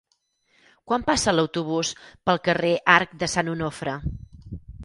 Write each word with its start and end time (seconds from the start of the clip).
Quan 0.91 1.05
passa 1.09 1.35
l'autobús 1.35 1.93
pel 2.31 2.43
carrer 2.49 2.75
Arc 2.97 3.15
de 3.25 3.33
Sant 3.35 3.53
Onofre? 3.57 3.99